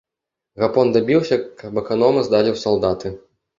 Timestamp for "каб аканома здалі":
1.61-2.49